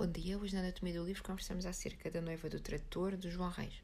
Bom 0.00 0.06
dia, 0.06 0.38
hoje 0.38 0.54
na 0.54 0.62
Anatomia 0.62 0.94
do 0.94 1.04
Livro 1.04 1.22
conversamos 1.22 1.66
acerca 1.66 2.10
da 2.10 2.22
Noiva 2.22 2.48
do 2.48 2.58
Trator, 2.58 3.18
de 3.18 3.30
João 3.30 3.50
Reis. 3.50 3.82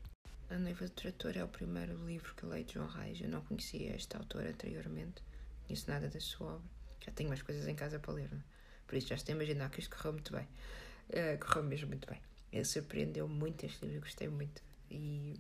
A 0.49 0.57
Noiva 0.57 0.87
do 0.87 0.91
Trator 0.91 1.37
é 1.37 1.45
o 1.45 1.49
primeiro 1.49 1.95
livro 2.07 2.35
que 2.35 2.47
leio 2.47 2.65
de 2.65 2.73
João 2.73 2.89
Reis. 2.89 3.21
Eu 3.21 3.29
não 3.29 3.43
conhecia 3.43 3.95
esta 3.95 4.17
autora 4.17 4.49
anteriormente, 4.49 5.23
não 5.23 5.67
conheço 5.67 5.91
nada 5.91 6.09
da 6.09 6.19
sua 6.19 6.55
obra. 6.55 6.71
Já 7.05 7.13
tenho 7.13 7.29
mais 7.29 7.43
coisas 7.43 7.69
em 7.69 7.75
casa 7.75 7.99
para 7.99 8.15
ler, 8.15 8.31
não? 8.33 8.39
É? 8.39 8.43
por 8.87 8.97
isso 8.97 9.09
já 9.09 9.15
estou 9.15 9.35
a 9.35 9.37
imaginar 9.37 9.69
que 9.69 9.79
isto 9.79 9.95
correu 9.95 10.15
muito 10.15 10.33
bem. 10.33 10.49
Uh, 11.11 11.39
correu 11.39 11.65
mesmo 11.65 11.89
muito 11.89 12.09
bem. 12.09 12.23
Ele 12.51 12.65
surpreendeu 12.65 13.29
muito 13.29 13.67
este 13.67 13.85
livro, 13.85 14.01
gostei 14.01 14.29
muito. 14.29 14.63
E 14.91 15.35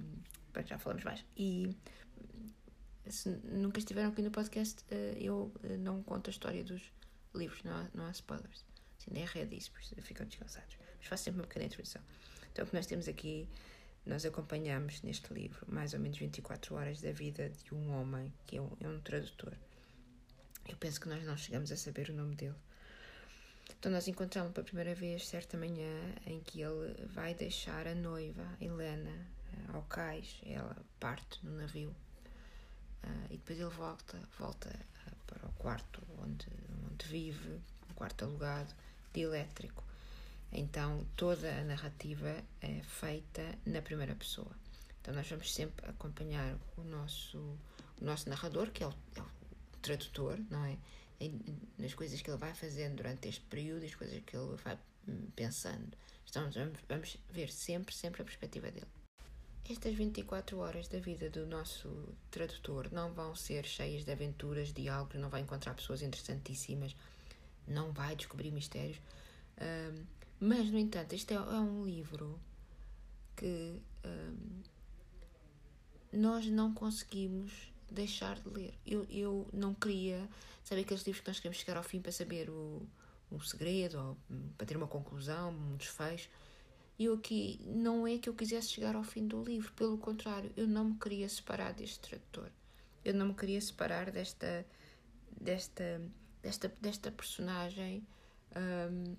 já 0.66 0.78
falamos 0.78 1.04
mais. 1.04 1.24
E 1.38 1.74
se 3.08 3.30
nunca 3.30 3.78
estiveram 3.78 4.10
aqui 4.10 4.20
no 4.20 4.30
podcast, 4.30 4.84
uh, 4.92 4.94
eu 5.18 5.50
uh, 5.64 5.78
não 5.78 6.02
conto 6.02 6.28
a 6.28 6.30
história 6.30 6.62
dos 6.62 6.82
livros, 7.34 7.64
não 7.64 7.72
há, 7.72 7.88
não 7.94 8.04
há 8.04 8.10
spoilers 8.10 8.62
assim, 9.06 9.10
nem 9.10 9.42
é 9.42 9.44
disso, 9.44 9.70
por 9.70 9.80
isso 9.80 9.94
ficam 10.02 10.26
descansados. 10.26 10.76
Mas 10.98 11.06
faço 11.06 11.24
sempre 11.24 11.40
uma 11.40 11.46
pequena 11.46 11.66
introdução. 11.66 12.02
Então, 12.52 12.64
o 12.64 12.68
que 12.68 12.74
nós 12.74 12.86
temos 12.86 13.08
aqui, 13.08 13.48
nós 14.04 14.24
acompanhamos 14.24 15.02
neste 15.02 15.32
livro 15.32 15.64
mais 15.68 15.94
ou 15.94 16.00
menos 16.00 16.18
24 16.18 16.74
horas 16.74 17.00
da 17.00 17.12
vida 17.12 17.50
de 17.50 17.74
um 17.74 17.92
homem 17.92 18.32
que 18.46 18.56
é 18.56 18.60
um, 18.60 18.70
é 18.80 18.88
um 18.88 19.00
tradutor. 19.00 19.52
Eu 20.68 20.76
penso 20.76 21.00
que 21.00 21.08
nós 21.08 21.22
não 21.24 21.36
chegamos 21.36 21.70
a 21.70 21.76
saber 21.76 22.10
o 22.10 22.14
nome 22.14 22.34
dele. 22.34 22.56
Então, 23.78 23.92
nós 23.92 24.08
encontramos 24.08 24.52
pela 24.52 24.64
primeira 24.64 24.94
vez 24.94 25.26
certa 25.28 25.56
manhã 25.56 26.14
em 26.24 26.40
que 26.40 26.60
ele 26.60 26.94
vai 27.08 27.34
deixar 27.34 27.86
a 27.86 27.94
noiva, 27.94 28.44
Helena, 28.60 29.10
eh, 29.10 29.72
ao 29.72 29.82
cais. 29.82 30.40
Ela 30.44 30.76
parte 30.98 31.44
no 31.44 31.52
navio 31.56 31.90
uh, 33.04 33.26
e 33.30 33.36
depois 33.36 33.60
ele 33.60 33.70
volta, 33.70 34.20
volta 34.38 34.68
uh, 34.68 35.16
para 35.26 35.46
o 35.46 35.52
quarto 35.52 36.02
onde, 36.18 36.46
onde 36.90 37.06
vive, 37.06 37.60
um 37.90 37.94
quarto 37.94 38.24
alugado, 38.24 38.72
elétrico. 39.20 39.84
Então 40.52 41.06
toda 41.16 41.52
a 41.58 41.64
narrativa 41.64 42.42
é 42.60 42.80
feita 42.82 43.42
na 43.64 43.82
primeira 43.82 44.14
pessoa. 44.14 44.50
Então 45.00 45.14
nós 45.14 45.28
vamos 45.28 45.52
sempre 45.52 45.88
acompanhar 45.88 46.56
o 46.76 46.82
nosso, 46.82 47.38
o 48.00 48.04
nosso 48.04 48.28
narrador, 48.28 48.70
que 48.70 48.82
é 48.82 48.86
o, 48.86 48.94
é 49.16 49.20
o 49.20 49.26
tradutor, 49.82 50.38
não 50.50 50.64
é? 50.64 50.76
nas 51.78 51.94
coisas 51.94 52.20
que 52.20 52.30
ele 52.30 52.38
vai 52.38 52.52
fazendo 52.54 52.96
durante 52.96 53.28
este 53.28 53.40
período, 53.42 53.84
as 53.84 53.94
coisas 53.94 54.22
que 54.24 54.36
ele 54.36 54.56
vai 54.62 54.78
pensando. 55.34 55.96
Então 56.28 56.50
vamos 56.88 57.16
ver 57.30 57.50
sempre, 57.50 57.94
sempre 57.94 58.22
a 58.22 58.24
perspectiva 58.24 58.70
dele. 58.70 58.86
Estas 59.68 59.94
24 59.94 60.58
horas 60.58 60.86
da 60.88 60.98
vida 60.98 61.28
do 61.28 61.46
nosso 61.46 62.14
tradutor 62.30 62.92
não 62.92 63.12
vão 63.12 63.34
ser 63.34 63.64
cheias 63.64 64.04
de 64.04 64.12
aventuras, 64.12 64.72
diálogos, 64.72 65.20
não 65.20 65.28
vai 65.28 65.40
encontrar 65.40 65.74
pessoas 65.74 66.02
interessantíssimas, 66.02 66.94
não 67.66 67.92
vai 67.92 68.16
descobrir 68.16 68.50
mistérios. 68.50 69.00
Um, 69.60 70.04
mas, 70.38 70.70
no 70.70 70.78
entanto, 70.78 71.14
este 71.14 71.32
é, 71.32 71.36
é 71.36 71.40
um 71.40 71.84
livro 71.84 72.38
que 73.34 73.80
um, 74.04 74.62
nós 76.12 76.46
não 76.46 76.72
conseguimos 76.72 77.72
deixar 77.90 78.38
de 78.40 78.48
ler. 78.48 78.74
Eu, 78.86 79.04
eu 79.08 79.48
não 79.52 79.74
queria, 79.74 80.28
saber 80.64 80.82
aqueles 80.82 81.04
livros 81.04 81.22
que 81.22 81.28
nós 81.28 81.40
queremos 81.40 81.58
chegar 81.58 81.76
ao 81.76 81.82
fim 81.82 82.00
para 82.00 82.12
saber 82.12 82.50
o, 82.50 82.86
o 83.30 83.40
segredo, 83.40 83.98
ou 83.98 84.16
para 84.56 84.66
ter 84.66 84.76
uma 84.76 84.88
conclusão, 84.88 85.50
um 85.50 85.76
desfecho. 85.76 86.28
Eu 86.98 87.14
aqui, 87.14 87.60
não 87.66 88.06
é 88.06 88.18
que 88.18 88.28
eu 88.28 88.34
quisesse 88.34 88.68
chegar 88.68 88.96
ao 88.96 89.04
fim 89.04 89.26
do 89.26 89.42
livro, 89.44 89.72
pelo 89.74 89.98
contrário, 89.98 90.50
eu 90.56 90.66
não 90.66 90.84
me 90.86 90.98
queria 90.98 91.28
separar 91.28 91.72
deste 91.72 92.00
tradutor. 92.00 92.50
Eu 93.04 93.14
não 93.14 93.28
me 93.28 93.34
queria 93.34 93.60
separar 93.60 94.10
desta, 94.10 94.66
desta 95.38 96.00
desta, 96.46 96.72
desta 96.80 97.10
personagem 97.10 98.06
um, 98.54 99.16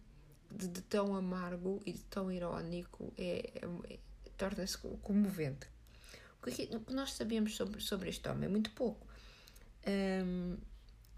de, 0.49 0.67
de, 0.69 0.81
tão 0.83 1.13
amargo 1.13 1.81
e 1.85 1.91
de 1.91 2.03
tão 2.05 2.31
irónico 2.31 3.13
é, 3.17 3.51
é, 3.55 3.93
é 3.93 3.99
torna-se 4.37 4.77
comovente. 4.77 5.67
O 6.41 6.45
que, 6.45 6.63
o 6.75 6.79
que 6.79 6.93
nós 6.93 7.13
sabemos 7.13 7.55
sobre, 7.55 7.81
sobre 7.81 8.09
este 8.09 8.27
homem? 8.29 8.47
Muito 8.47 8.71
pouco. 8.71 9.05
Um, 9.85 10.57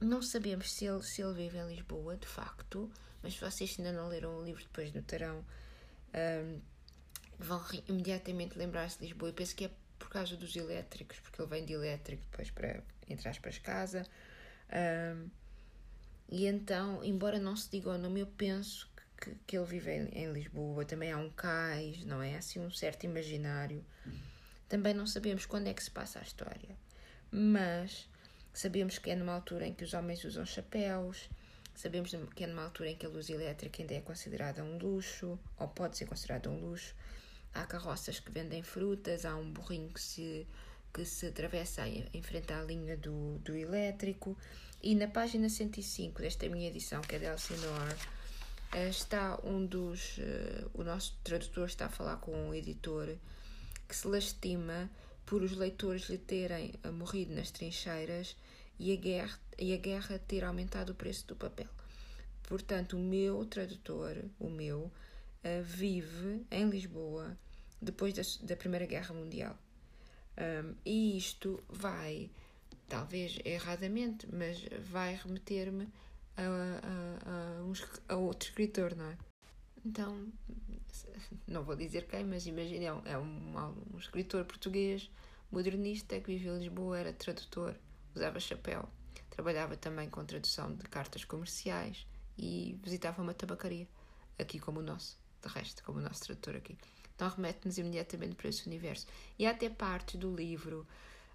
não 0.01 0.21
sabemos 0.21 0.71
se 0.71 0.85
ele, 0.85 1.03
se 1.03 1.21
ele 1.21 1.33
vive 1.33 1.59
em 1.59 1.67
Lisboa, 1.67 2.15
de 2.15 2.27
facto, 2.27 2.91
mas 3.21 3.33
se 3.33 3.41
vocês 3.41 3.75
ainda 3.77 3.91
não 3.91 4.07
leram 4.07 4.37
o 4.37 4.43
livro, 4.43 4.63
depois 4.63 4.91
notarão. 4.93 5.45
Um, 6.15 6.59
vão 7.37 7.63
imediatamente 7.87 8.57
lembrar-se 8.57 8.97
de 8.97 9.05
Lisboa. 9.05 9.29
Eu 9.29 9.33
penso 9.33 9.55
que 9.55 9.65
é 9.65 9.71
por 9.99 10.09
causa 10.09 10.35
dos 10.35 10.55
elétricos, 10.55 11.19
porque 11.19 11.41
ele 11.41 11.49
vem 11.49 11.65
de 11.65 11.73
elétrico 11.73 12.23
depois 12.31 12.49
para, 12.49 12.81
entre 13.07 13.29
aspas, 13.29 13.59
casa. 13.59 14.07
Um, 14.71 15.29
e 16.31 16.45
então, 16.45 17.03
embora 17.03 17.39
não 17.39 17.55
se 17.55 17.71
diga 17.71 17.89
o 17.89 17.97
nome, 17.97 18.19
eu 18.19 18.27
penso 18.27 18.87
que, 19.19 19.35
que 19.47 19.57
ele 19.57 19.65
vive 19.65 19.91
em, 19.91 20.07
em, 20.09 20.31
Lisboa. 20.31 20.85
Também 20.85 21.11
há 21.11 21.17
um 21.17 21.29
cais, 21.31 22.05
não 22.05 22.21
é? 22.21 22.37
Assim, 22.37 22.59
um 22.59 22.69
certo 22.69 23.05
imaginário. 23.05 23.83
Também 24.67 24.93
não 24.93 25.07
sabemos 25.07 25.47
quando 25.47 25.67
é 25.67 25.73
que 25.73 25.83
se 25.83 25.89
passa 25.89 26.19
a 26.19 26.21
história. 26.21 26.77
Mas 27.31 28.07
sabemos 28.53 28.99
que 28.99 29.09
é 29.09 29.15
numa 29.15 29.33
altura 29.33 29.65
em 29.65 29.73
que 29.73 29.83
os 29.83 29.93
homens 29.95 30.23
usam 30.23 30.45
chapéus. 30.45 31.29
Sabemos 31.73 32.11
que 32.35 32.43
é 32.43 32.47
numa 32.47 32.63
altura 32.63 32.89
em 32.89 32.95
que 32.95 33.07
a 33.07 33.09
luz 33.09 33.29
elétrica 33.29 33.81
ainda 33.81 33.95
é 33.95 34.01
considerada 34.01 34.63
um 34.63 34.77
luxo, 34.77 35.39
ou 35.57 35.67
pode 35.67 35.97
ser 35.97 36.05
considerada 36.05 36.49
um 36.49 36.59
luxo. 36.59 36.93
Há 37.53 37.65
carroças 37.65 38.19
que 38.19 38.31
vendem 38.31 38.61
frutas, 38.61 39.25
há 39.25 39.35
um 39.35 39.49
burrinho 39.49 39.89
que 39.89 40.01
se, 40.01 40.45
que 40.93 41.05
se 41.05 41.27
atravessa 41.27 41.87
em 41.87 42.21
frente 42.21 42.51
à 42.53 42.61
linha 42.61 42.97
do, 42.97 43.37
do 43.39 43.55
elétrico. 43.55 44.37
E 44.81 44.95
na 44.95 45.07
página 45.07 45.49
105 45.49 46.21
desta 46.21 46.47
minha 46.47 46.69
edição, 46.69 47.01
que 47.01 47.15
é 47.15 47.19
de 47.19 47.25
Elsinore, 47.25 47.95
eh, 48.71 48.89
está 48.89 49.39
um 49.43 49.65
dos. 49.65 50.17
Uh, 50.17 50.69
o 50.73 50.83
nosso 50.83 51.17
tradutor 51.23 51.67
está 51.67 51.87
a 51.87 51.89
falar 51.89 52.17
com 52.17 52.31
um 52.31 52.53
editor 52.53 53.15
que 53.87 53.95
se 53.95 54.07
lastima 54.07 54.89
por 55.25 55.41
os 55.41 55.53
leitores 55.53 56.03
lhe 56.09 56.17
terem 56.17 56.73
uh, 56.85 56.91
morrido 56.91 57.33
nas 57.33 57.51
trincheiras 57.51 58.35
e 58.77 58.93
a, 58.93 58.95
guerra, 58.95 59.39
e 59.57 59.73
a 59.73 59.77
guerra 59.77 60.19
ter 60.19 60.43
aumentado 60.43 60.91
o 60.91 60.95
preço 60.95 61.27
do 61.27 61.35
papel. 61.35 61.67
Portanto, 62.43 62.95
o 62.95 62.99
meu 62.99 63.43
tradutor, 63.45 64.15
o 64.39 64.49
meu, 64.49 64.91
vive 65.63 66.45
em 66.49 66.69
Lisboa 66.69 67.37
depois 67.81 68.13
da, 68.13 68.23
da 68.47 68.55
Primeira 68.55 68.85
Guerra 68.85 69.13
Mundial. 69.13 69.57
Um, 70.39 70.73
e 70.85 71.17
isto 71.17 71.61
vai 71.67 72.31
talvez 72.87 73.37
erradamente, 73.45 74.27
mas 74.33 74.65
vai 74.89 75.15
remeter-me 75.15 75.87
a, 76.35 76.41
a, 76.41 77.59
a, 77.59 77.63
um, 77.63 77.73
a 78.07 78.15
outro 78.15 78.49
escritor, 78.49 78.95
não 78.95 79.05
é? 79.05 79.17
Então, 79.85 80.27
não 81.47 81.63
vou 81.63 81.75
dizer 81.75 82.07
quem, 82.07 82.25
mas 82.25 82.47
imagine, 82.47 82.85
é 82.85 82.93
um, 82.93 83.01
é 83.05 83.17
um, 83.17 83.97
escritor 83.97 84.43
português 84.45 85.09
modernista 85.51 86.19
que 86.19 86.35
viveu 86.35 86.55
em 86.55 86.59
Lisboa, 86.59 86.99
era 86.99 87.13
tradutor, 87.13 87.75
usava 88.15 88.39
chapéu, 88.39 88.87
trabalhava 89.29 89.75
também 89.75 90.09
com 90.09 90.23
tradução 90.25 90.73
de 90.73 90.83
cartas 90.85 91.23
comerciais 91.25 92.05
e 92.37 92.79
visitava 92.83 93.21
uma 93.21 93.33
tabacaria, 93.33 93.87
aqui 94.37 94.59
como 94.59 94.79
o 94.79 94.83
nosso, 94.83 95.17
de 95.41 95.49
resto, 95.49 95.83
como 95.83 95.99
o 95.99 96.01
nosso 96.01 96.23
tradutor 96.23 96.55
aqui. 96.55 96.77
Então 97.19 97.27
remete-nos 97.27 97.77
imediatamente 97.77 98.35
para 98.35 98.47
esse 98.47 98.65
universo. 98.65 99.05
E 99.37 99.45
há 99.45 99.51
até 99.51 99.69
partes 99.69 100.17
do 100.17 100.33
livro 100.33 100.87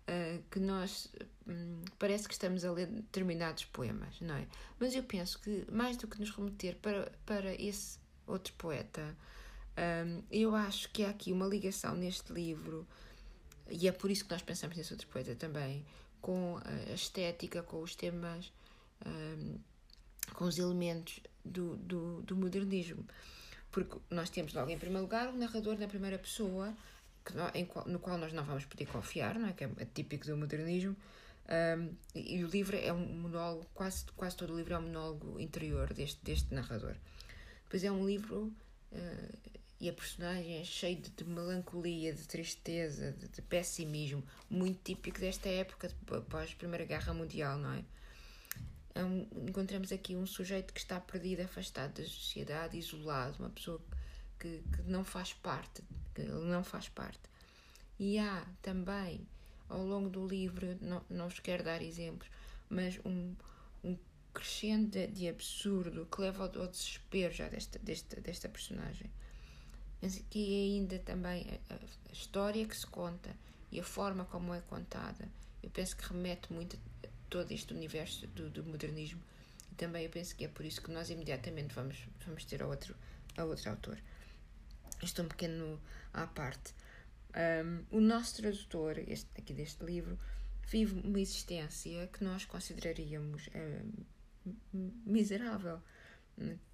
uh, 0.08 0.42
que 0.50 0.58
nós 0.58 1.12
um, 1.46 1.84
parece 1.98 2.26
que 2.26 2.32
estamos 2.32 2.64
a 2.64 2.72
ler 2.72 2.86
determinados 2.86 3.66
poemas, 3.66 4.18
não 4.22 4.34
é? 4.34 4.46
Mas 4.80 4.94
eu 4.94 5.02
penso 5.02 5.38
que 5.40 5.66
mais 5.70 5.98
do 5.98 6.08
que 6.08 6.18
nos 6.18 6.30
remeter 6.30 6.76
para, 6.76 7.12
para 7.26 7.54
esse 7.62 7.98
outro 8.26 8.54
poeta, 8.54 9.14
um, 10.06 10.22
eu 10.30 10.56
acho 10.56 10.88
que 10.88 11.04
há 11.04 11.10
aqui 11.10 11.32
uma 11.32 11.46
ligação 11.46 11.94
neste 11.94 12.32
livro, 12.32 12.88
e 13.68 13.86
é 13.86 13.92
por 13.92 14.10
isso 14.10 14.24
que 14.24 14.30
nós 14.30 14.40
pensamos 14.40 14.78
nesse 14.78 14.90
outro 14.90 15.06
poeta 15.08 15.34
também, 15.34 15.84
com 16.22 16.58
a 16.64 16.94
estética, 16.94 17.62
com 17.62 17.82
os 17.82 17.94
temas, 17.94 18.50
um, 19.04 19.58
com 20.32 20.46
os 20.46 20.56
elementos 20.56 21.20
do, 21.44 21.76
do, 21.76 22.22
do 22.22 22.34
modernismo. 22.34 23.06
Porque 23.74 23.96
nós 24.08 24.30
temos 24.30 24.54
logo 24.54 24.70
em 24.70 24.78
primeiro 24.78 25.02
lugar 25.02 25.28
o 25.30 25.36
narrador 25.36 25.76
na 25.76 25.88
primeira 25.88 26.16
pessoa 26.16 26.72
em, 27.54 27.68
no 27.86 27.98
qual 27.98 28.16
nós 28.16 28.32
não 28.32 28.44
vamos 28.44 28.64
poder 28.66 28.86
confiar, 28.86 29.36
não 29.36 29.48
é? 29.48 29.52
que 29.52 29.64
é, 29.64 29.68
típico 29.92 30.24
do 30.26 30.36
modernismo. 30.36 30.96
Um, 31.76 31.92
e, 32.14 32.44
o 32.44 32.46
livro 32.46 32.76
é 32.76 32.92
um 32.92 33.04
monólogo, 33.04 33.66
quase, 33.74 34.04
quase 34.16 34.36
todo 34.36 34.54
o 34.54 34.56
livro 34.56 34.74
é 34.74 34.78
um 34.78 34.82
monólogo 34.82 35.40
interior 35.40 35.92
deste, 35.92 36.22
deste 36.22 36.54
narrador. 36.54 36.94
Depois 37.64 37.82
é 37.82 37.90
um 37.90 38.06
livro 38.06 38.54
uh, 38.92 39.38
e 39.80 39.88
a 39.88 39.92
personagem 39.92 40.60
é 40.60 40.64
cheio 40.64 41.00
de, 41.00 41.10
de 41.10 41.24
melancolia, 41.24 42.14
de 42.14 42.28
tristeza, 42.28 43.10
de, 43.10 43.26
de, 43.26 43.42
pessimismo, 43.42 44.24
muito 44.48 44.78
típico 44.84 45.18
desta 45.18 45.48
época, 45.48 45.90
após 46.12 46.52
a 46.52 46.56
Primeira 46.56 46.84
Guerra 46.84 47.12
Mundial, 47.12 47.58
não 47.58 47.72
é? 47.72 47.84
É 48.94 49.04
um, 49.04 49.26
encontramos 49.48 49.90
aqui 49.90 50.14
um 50.14 50.26
sujeito 50.26 50.72
que 50.72 50.78
está 50.78 51.00
perdido, 51.00 51.42
afastado 51.42 52.00
da 52.00 52.04
sociedade, 52.04 52.78
isolado, 52.78 53.36
uma 53.40 53.50
pessoa 53.50 53.80
que, 54.38 54.62
que 54.72 54.82
não 54.82 55.04
faz 55.04 55.32
parte, 55.32 55.82
que 56.14 56.22
não 56.22 56.62
faz 56.62 56.88
parte. 56.88 57.20
E 57.98 58.18
há 58.18 58.46
também, 58.62 59.26
ao 59.68 59.84
longo 59.84 60.08
do 60.08 60.26
livro, 60.26 60.78
não, 60.80 61.02
não 61.10 61.28
vos 61.28 61.40
quero 61.40 61.64
dar 61.64 61.82
exemplos, 61.82 62.28
mas 62.70 62.98
um, 63.04 63.34
um 63.82 63.96
crescendo 64.32 64.90
de, 64.90 65.06
de, 65.08 65.28
absurdo 65.28 66.06
que 66.06 66.20
leva 66.20 66.44
ao, 66.44 66.62
ao 66.62 66.68
desespero 66.68 67.34
já 67.34 67.48
desta, 67.48 67.78
desta, 67.80 68.20
desta 68.20 68.48
personagem. 68.48 69.10
Mas 70.00 70.18
aqui 70.18 70.76
ainda 70.76 70.98
também 71.00 71.46
a, 71.70 71.74
a, 71.74 72.12
história 72.12 72.64
que 72.66 72.76
se 72.76 72.86
conta 72.86 73.34
e 73.72 73.80
a 73.80 73.84
forma 73.84 74.24
como 74.26 74.54
é 74.54 74.60
contada, 74.60 75.28
eu 75.62 75.70
penso 75.70 75.96
que 75.96 76.06
remete 76.06 76.52
muito 76.52 76.78
todo 77.34 77.50
este 77.50 77.74
universo 77.74 78.28
do, 78.28 78.48
do 78.48 78.62
modernismo. 78.62 79.20
E 79.72 79.74
também 79.74 80.04
eu 80.04 80.10
penso 80.10 80.36
que 80.36 80.44
é 80.44 80.48
por 80.48 80.64
isso 80.64 80.80
que 80.80 80.92
nós 80.92 81.10
imediatamente 81.10 81.74
vamos, 81.74 81.98
vamos 82.24 82.44
ter 82.44 82.62
a 82.62 82.66
outro, 82.68 82.94
a 83.36 83.42
outro 83.42 83.70
autor. 83.70 83.98
Isto 85.02 85.22
é 85.22 85.24
um 85.24 85.28
pequeno 85.28 85.80
à 86.12 86.28
parte. 86.28 86.72
Um, 87.34 87.96
o 87.96 88.00
nosso 88.00 88.36
tradutor, 88.36 89.00
este, 89.08 89.28
aqui 89.36 89.52
deste 89.52 89.84
livro, 89.84 90.16
vive 90.68 91.00
uma 91.00 91.18
existência 91.18 92.08
que 92.12 92.22
nós 92.22 92.44
consideraríamos 92.44 93.48
um, 94.72 94.92
miserável. 95.04 95.82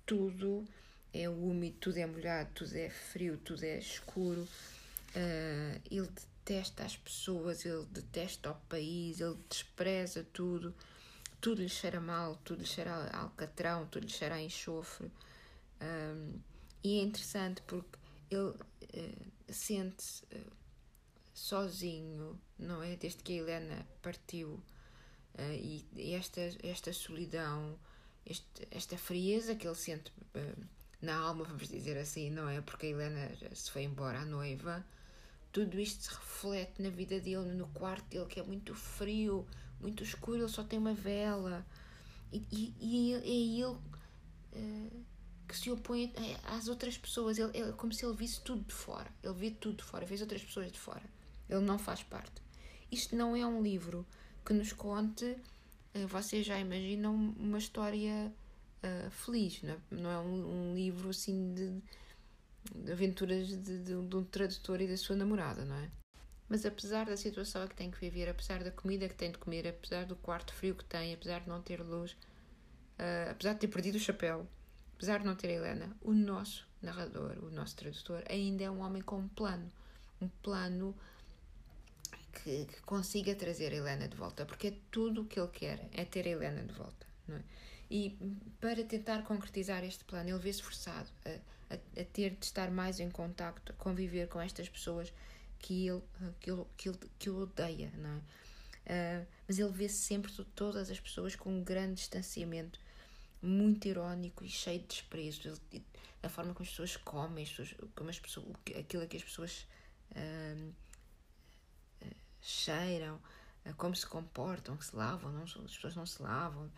Tudo 0.04 0.66
é 1.14 1.26
úmido, 1.26 1.78
tudo 1.80 1.96
é 1.96 2.04
molhado, 2.04 2.50
tudo 2.52 2.76
é 2.76 2.90
frio, 2.90 3.38
tudo 3.38 3.64
é 3.64 3.78
escuro. 3.78 4.46
Uh, 5.16 5.80
ele 5.90 6.10
detesta 6.44 6.84
as 6.84 6.96
pessoas, 6.96 7.64
ele 7.64 7.84
detesta 7.86 8.50
o 8.50 8.54
país, 8.68 9.20
ele 9.20 9.36
despreza 9.48 10.26
tudo. 10.32 10.74
Tudo 11.40 11.62
lhe 11.62 11.68
cheira 11.68 12.00
mal, 12.00 12.36
tudo 12.44 12.60
lhe 12.60 12.66
cheira 12.66 13.08
alcatrão, 13.16 13.86
tudo 13.86 14.04
lhe 14.04 14.12
cheira 14.12 14.34
a 14.34 14.42
enxofre. 14.42 15.10
Um, 15.80 16.38
e 16.84 16.98
é 16.98 17.02
interessante 17.02 17.62
porque 17.62 17.98
ele 18.30 18.50
uh, 18.50 19.32
sente-se 19.48 20.24
uh, 20.24 20.52
sozinho, 21.32 22.38
não 22.58 22.82
é? 22.82 22.96
Desde 22.96 23.22
que 23.22 23.32
a 23.32 23.36
Helena 23.36 23.86
partiu. 24.02 24.60
Uh, 25.34 25.86
e, 25.96 26.14
esta, 26.14 26.40
esta 26.62 26.92
solidão, 26.92 27.78
este, 28.26 28.68
esta 28.70 28.98
frieza 28.98 29.54
que 29.54 29.66
ele 29.66 29.76
sente 29.76 30.12
na 31.00 31.16
alma, 31.16 31.44
vamos 31.44 31.68
dizer 31.68 31.96
assim, 31.96 32.28
não 32.28 32.48
é? 32.48 32.60
Porque 32.60 32.86
a 32.86 32.90
Helena 32.90 33.30
se 33.54 33.70
foi 33.70 33.84
embora, 33.84 34.20
a 34.20 34.24
noiva. 34.26 34.84
Tudo 35.52 35.80
isto 35.80 36.04
se 36.04 36.10
reflete 36.10 36.80
na 36.80 36.90
vida 36.90 37.18
dele, 37.18 37.52
no 37.54 37.66
quarto 37.68 38.06
dele, 38.08 38.26
que 38.26 38.38
é 38.38 38.42
muito 38.42 38.74
frio, 38.74 39.46
muito 39.80 40.04
escuro, 40.04 40.38
ele 40.38 40.48
só 40.48 40.62
tem 40.62 40.78
uma 40.78 40.94
vela. 40.94 41.66
E, 42.32 42.46
e, 42.50 42.74
e 42.80 43.14
é 43.14 43.64
ele 43.66 43.76
uh, 44.52 45.04
que 45.48 45.56
se 45.56 45.70
opõe 45.70 46.12
às 46.44 46.68
outras 46.68 46.96
pessoas. 46.96 47.38
Ele, 47.38 47.56
é 47.58 47.72
como 47.72 47.92
se 47.92 48.04
ele 48.04 48.14
visse 48.14 48.40
tudo 48.42 48.62
de 48.62 48.74
fora. 48.74 49.10
Ele 49.22 49.34
vê 49.34 49.50
tudo 49.50 49.78
de 49.78 49.84
fora, 49.84 50.06
vê 50.06 50.14
as 50.14 50.20
outras 50.20 50.42
pessoas 50.42 50.70
de 50.70 50.78
fora. 50.78 51.02
Ele 51.48 51.60
não 51.60 51.78
faz 51.78 52.02
parte. 52.02 52.40
Isto 52.90 53.16
não 53.16 53.34
é 53.34 53.44
um 53.44 53.62
livro 53.62 54.06
que 54.44 54.52
nos 54.52 54.72
conte, 54.72 55.24
uh, 55.24 56.06
vocês 56.06 56.46
já 56.46 56.58
imaginam, 56.58 57.14
uma 57.14 57.58
história 57.58 58.32
uh, 58.82 59.10
feliz, 59.10 59.62
não 59.62 59.72
é, 59.72 59.78
não 59.90 60.10
é 60.10 60.18
um, 60.18 60.70
um, 60.70 60.74
livro 60.74 61.10
assim 61.10 61.54
de 61.54 61.82
aventuras 62.90 63.48
de, 63.48 63.56
de, 63.56 63.78
de, 63.82 63.94
um 63.94 64.24
tradutor 64.24 64.80
e 64.80 64.86
da 64.86 64.96
sua 64.96 65.16
namorada, 65.16 65.64
não 65.64 65.76
é? 65.76 65.90
Mas 66.48 66.66
apesar 66.66 67.06
da 67.06 67.16
situação 67.16 67.66
que 67.68 67.76
tem 67.76 67.90
que 67.90 67.98
viver, 67.98 68.28
apesar 68.28 68.62
da 68.64 68.70
comida 68.70 69.08
que 69.08 69.14
tem 69.14 69.30
de 69.30 69.38
comer, 69.38 69.68
apesar 69.68 70.04
do 70.04 70.16
quarto 70.16 70.52
frio 70.52 70.74
que 70.74 70.84
tem, 70.84 71.14
apesar 71.14 71.40
de 71.40 71.48
não 71.48 71.62
ter 71.62 71.80
luz, 71.80 72.12
uh, 72.12 73.30
apesar 73.30 73.52
de 73.52 73.60
ter 73.60 73.68
perdido 73.68 73.94
o 73.96 74.00
chapéu, 74.00 74.46
apesar 74.94 75.20
de 75.20 75.26
não 75.26 75.36
ter 75.36 75.48
Helena, 75.50 75.96
o 76.00 76.12
nosso 76.12 76.68
narrador, 76.82 77.38
o 77.42 77.50
nosso 77.50 77.76
tradutor, 77.76 78.24
ainda 78.28 78.64
é 78.64 78.70
um 78.70 78.80
homem 78.80 79.00
com 79.00 79.18
um 79.18 79.28
plano. 79.28 79.70
Um 80.20 80.28
plano 80.42 80.94
que, 82.32 82.66
que 82.66 82.82
consiga 82.82 83.34
trazer 83.34 83.72
a 83.72 83.76
Helena 83.76 84.08
de 84.08 84.16
volta, 84.16 84.44
porque 84.44 84.68
é 84.68 84.74
tudo 84.90 85.22
o 85.22 85.24
que 85.24 85.38
ele 85.38 85.48
quer, 85.48 85.88
é 85.92 86.04
ter 86.04 86.26
a 86.26 86.30
Helena 86.30 86.64
de 86.64 86.74
volta. 86.74 87.06
É? 87.28 87.40
E 87.90 88.16
para 88.60 88.84
tentar 88.84 89.22
concretizar 89.22 89.84
este 89.84 90.04
plano, 90.04 90.30
ele 90.30 90.38
vê-se 90.38 90.62
forçado 90.62 91.08
a, 91.24 91.38
a, 91.70 92.00
a, 92.00 92.04
ter 92.04 92.30
de 92.30 92.44
estar 92.44 92.70
mais 92.70 93.00
em 93.00 93.10
contacto, 93.10 93.72
a 93.72 93.74
conviver 93.76 94.28
com 94.28 94.40
estas 94.40 94.68
pessoas 94.68 95.12
que 95.58 95.86
ele, 95.86 96.02
que 96.40 96.50
ele, 96.50 96.64
que 96.76 96.88
ele, 96.88 96.98
que 97.18 97.28
ele 97.28 97.38
odeia, 97.38 97.92
não 97.96 98.10
é? 98.10 98.20
Uh, 99.22 99.26
mas 99.46 99.58
ele 99.58 99.70
vê 99.70 99.88
-se 99.88 99.98
sempre 99.98 100.32
todas 100.54 100.90
as 100.90 100.98
pessoas 100.98 101.36
com 101.36 101.50
um 101.50 101.62
grande 101.62 101.94
distanciamento, 101.94 102.80
muito 103.40 103.86
irónico 103.86 104.44
e 104.44 104.48
cheio 104.48 104.80
de 104.80 104.86
desprezo. 104.86 105.60
Ele, 105.72 105.84
a 106.22 106.28
forma 106.28 106.52
como 106.52 106.64
as 106.64 106.70
pessoas 106.70 106.96
comem, 106.96 107.44
as 107.44 107.50
pessoas, 107.50 107.90
como 107.94 108.10
as 108.10 108.18
pessoas, 108.18 108.46
aquilo 108.78 109.06
que 109.06 109.16
as 109.16 109.24
pessoas 109.24 109.66
uh, 110.12 110.74
uh, 112.02 112.14
cheiram, 112.40 113.20
como 113.76 113.94
se 113.94 114.06
comportam, 114.06 114.80
se 114.80 114.94
lavam, 114.96 115.30
não, 115.30 115.44
as 115.44 115.52
pessoas 115.52 115.94
não 115.94 116.06
se 116.06 116.22
lavam 116.22 116.70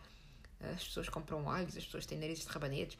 as 0.71 0.83
pessoas 0.83 1.09
compram 1.09 1.49
alhos, 1.49 1.75
as 1.75 1.85
pessoas 1.85 2.05
têm 2.05 2.17
narizes 2.17 2.45
de 2.45 2.51
rabanetes, 2.51 2.97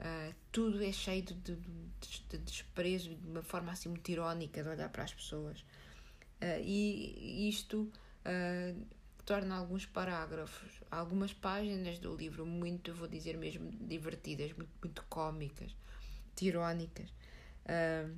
uh, 0.00 0.34
tudo 0.52 0.82
é 0.82 0.92
cheio 0.92 1.22
de, 1.22 1.34
de, 1.34 1.56
de, 1.56 2.24
de 2.28 2.38
desprezo, 2.38 3.14
de 3.14 3.26
uma 3.26 3.42
forma 3.42 3.72
assim 3.72 3.88
muito 3.88 4.08
irónica 4.10 4.62
de 4.62 4.68
olhar 4.68 4.88
para 4.88 5.04
as 5.04 5.12
pessoas. 5.12 5.60
Uh, 6.40 6.60
e 6.62 7.48
isto 7.48 7.90
uh, 8.24 8.86
torna 9.24 9.56
alguns 9.56 9.86
parágrafos, 9.86 10.80
algumas 10.90 11.32
páginas 11.32 11.98
do 11.98 12.14
livro 12.14 12.46
muito, 12.46 12.94
vou 12.94 13.08
dizer 13.08 13.36
mesmo, 13.36 13.70
divertidas, 13.72 14.52
muito, 14.52 14.70
muito 14.82 15.02
cómicas, 15.08 15.74
irónicas. 16.40 17.10
Uh, 17.64 18.16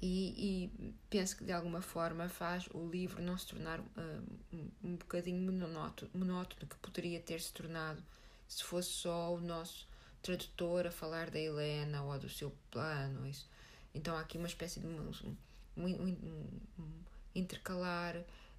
e, 0.00 0.70
e, 0.78 0.94
penso 1.08 1.38
que 1.38 1.44
de 1.44 1.52
alguma 1.52 1.80
forma 1.80 2.28
faz 2.28 2.68
o 2.74 2.86
livro 2.86 3.22
não 3.22 3.36
se 3.38 3.46
tornar 3.46 3.80
um, 3.80 4.70
um 4.84 4.96
bocadinho 4.96 5.40
monótono, 5.40 6.10
monótono, 6.14 6.66
que 6.68 6.76
poderia 6.76 7.18
ter 7.18 7.40
se 7.40 7.52
tornado 7.52 8.02
se 8.46 8.62
fosse 8.62 8.90
só 8.90 9.34
o 9.34 9.40
nosso 9.40 9.88
tradutor 10.26 10.86
a 10.86 10.90
falar 10.90 11.30
da 11.30 11.38
Helena 11.38 12.02
ou 12.02 12.18
do 12.18 12.28
seu 12.28 12.52
plano. 12.70 13.26
Isso. 13.26 13.48
Então 13.94 14.16
há 14.16 14.20
aqui 14.20 14.38
uma 14.38 14.46
espécie 14.46 14.80
de 14.80 14.86
um, 14.86 15.10
um, 15.76 15.86
um 15.86 16.90
intercalar 17.34 18.16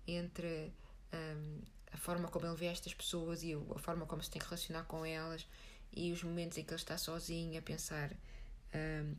entre 0.07 0.71
um, 1.13 1.61
a 1.91 1.97
forma 1.97 2.27
como 2.27 2.45
ele 2.45 2.55
vê 2.55 2.67
estas 2.67 2.93
pessoas 2.93 3.43
e 3.43 3.53
a 3.53 3.79
forma 3.79 4.05
como 4.05 4.23
se 4.23 4.29
tem 4.29 4.39
que 4.39 4.47
relacionar 4.47 4.83
com 4.83 5.05
elas 5.05 5.45
e 5.93 6.11
os 6.11 6.23
momentos 6.23 6.57
em 6.57 6.63
que 6.63 6.71
ele 6.71 6.79
está 6.79 6.97
sozinho 6.97 7.57
a 7.57 7.61
pensar, 7.61 8.11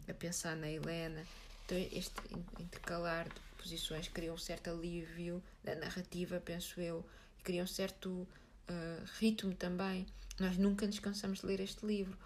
a 0.08 0.14
pensar 0.14 0.54
na 0.54 0.70
Helena 0.70 1.24
então, 1.68 1.76
este 1.92 2.14
intercalar 2.58 3.28
de 3.28 3.62
posições 3.62 4.08
cria 4.08 4.32
um 4.32 4.38
certo 4.38 4.70
alívio 4.70 5.42
da 5.62 5.74
narrativa, 5.74 6.40
penso 6.40 6.80
eu, 6.80 7.04
cria 7.44 7.62
um 7.62 7.66
certo 7.66 8.08
uh, 8.08 9.04
ritmo 9.18 9.54
também. 9.54 10.06
Nós 10.40 10.56
nunca 10.56 10.86
nos 10.86 10.98
cansamos 10.98 11.40
de 11.40 11.46
ler 11.46 11.60
este 11.60 11.84
livro, 11.84 12.16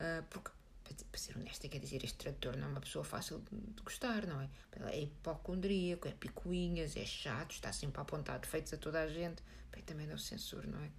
uh, 0.00 0.24
porque, 0.30 0.50
para 1.10 1.20
ser 1.20 1.36
honesta, 1.36 1.68
quer 1.68 1.78
dizer, 1.78 2.02
este 2.04 2.18
tradutor 2.18 2.56
não 2.56 2.68
é 2.68 2.70
uma 2.70 2.80
pessoa 2.80 3.04
fácil 3.04 3.42
de 3.50 3.82
gostar, 3.82 4.26
não 4.26 4.40
é? 4.40 4.48
É 4.92 5.02
hipocondríaco, 5.02 6.08
é 6.08 6.12
picuinhas, 6.12 6.96
é 6.96 7.04
chato, 7.04 7.52
está 7.52 7.72
sempre 7.72 7.98
a 7.98 8.02
apontar 8.02 8.38
defeitos 8.40 8.72
a 8.72 8.76
toda 8.76 9.00
a 9.00 9.08
gente. 9.08 9.42
Bem, 9.70 9.82
também 9.82 10.06
não 10.06 10.18
censuro, 10.18 10.68
não 10.68 10.80
é? 10.80 10.90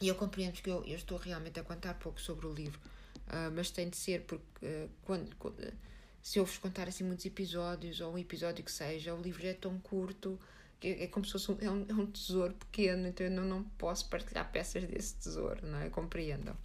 E 0.00 0.08
eu 0.08 0.14
compreendo 0.14 0.60
que 0.60 0.70
eu, 0.70 0.84
eu 0.84 0.96
estou 0.96 1.18
realmente 1.18 1.60
a 1.60 1.62
contar 1.62 1.94
pouco 1.94 2.20
sobre 2.20 2.46
o 2.46 2.52
livro, 2.52 2.80
uh, 3.28 3.52
mas 3.54 3.70
tem 3.70 3.88
de 3.88 3.96
ser 3.96 4.22
porque 4.22 4.88
quando, 5.02 5.34
quando 5.36 5.72
se 6.22 6.38
eu 6.38 6.44
vos 6.44 6.58
contar 6.58 6.88
assim 6.88 7.04
muitos 7.04 7.24
episódios, 7.24 8.00
ou 8.00 8.14
um 8.14 8.18
episódio 8.18 8.64
que 8.64 8.72
seja, 8.72 9.14
o 9.14 9.20
livro 9.20 9.46
é 9.46 9.54
tão 9.54 9.78
curto 9.78 10.38
que 10.78 10.88
é 10.88 11.06
como 11.06 11.26
se 11.26 11.32
fosse 11.32 11.52
um, 11.52 11.58
é 11.60 11.70
um, 11.70 11.86
é 11.88 11.92
um 11.92 12.06
tesouro 12.06 12.54
pequeno, 12.54 13.06
então 13.06 13.26
eu 13.26 13.30
não, 13.30 13.44
não 13.44 13.62
posso 13.62 14.08
partilhar 14.08 14.50
peças 14.50 14.84
desse 14.84 15.14
tesouro, 15.16 15.66
não 15.66 15.78
é? 15.78 15.90
Compreendam. 15.90 16.56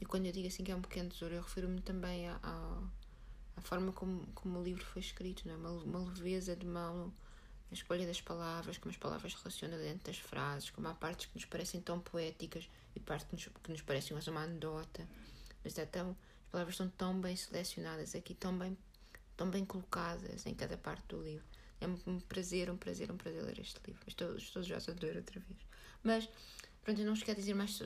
E 0.00 0.06
quando 0.06 0.26
eu 0.26 0.32
digo 0.32 0.48
assim 0.48 0.64
que 0.64 0.72
é 0.72 0.76
um 0.76 0.80
pequeno 0.80 1.10
tesouro, 1.10 1.34
eu 1.34 1.42
refiro-me 1.42 1.80
também 1.80 2.28
à, 2.28 2.38
à, 2.42 3.60
forma 3.60 3.92
como, 3.92 4.26
como 4.34 4.58
o 4.58 4.62
livro 4.62 4.84
foi 4.84 5.00
escrito, 5.00 5.46
não 5.46 5.54
é? 5.54 5.56
Uma, 5.58 5.70
uma 5.70 5.98
leveza 6.10 6.56
de 6.56 6.66
mão, 6.66 7.12
a 7.70 7.74
escolha 7.74 8.06
das 8.06 8.20
palavras, 8.20 8.78
como 8.78 8.90
as 8.90 8.96
palavras 8.96 9.34
relacionam 9.34 9.78
dentro 9.78 10.06
das 10.06 10.18
frases, 10.18 10.70
como 10.70 10.88
há 10.88 10.94
partes 10.94 11.26
que 11.26 11.34
nos 11.34 11.44
parecem 11.44 11.80
tão 11.80 12.00
poéticas 12.00 12.68
e 12.96 13.00
partes 13.00 13.26
que 13.26 13.34
nos, 13.34 13.44
que 13.62 13.70
nos 13.70 13.82
parecem 13.82 14.14
mais 14.14 14.26
uma 14.26 14.42
anedota, 14.42 15.06
mas 15.62 15.76
é 15.76 15.84
tão 15.84 16.16
as 16.50 16.52
palavras 16.52 16.74
estão 16.74 16.88
tão 16.88 17.20
bem 17.20 17.36
selecionadas 17.36 18.12
aqui, 18.16 18.34
tão 18.34 18.58
bem, 18.58 18.76
tão 19.36 19.48
bem 19.48 19.64
colocadas 19.64 20.44
em 20.46 20.52
cada 20.52 20.76
parte 20.76 21.06
do 21.06 21.22
livro. 21.22 21.44
É 21.80 21.86
um 21.86 22.18
prazer, 22.18 22.68
um 22.68 22.76
prazer, 22.76 23.08
um 23.12 23.16
prazer 23.16 23.44
ler 23.44 23.60
este 23.60 23.80
livro. 23.86 24.02
Estou, 24.04 24.34
estou 24.36 24.60
já 24.60 24.78
a 24.78 25.00
ler 25.00 25.16
outra 25.16 25.38
vez. 25.38 25.60
Mas, 26.02 26.28
pronto, 26.82 27.00
eu 27.00 27.06
não 27.06 27.14
vos 27.14 27.22
quero 27.22 27.38
dizer 27.38 27.54
mais, 27.54 27.78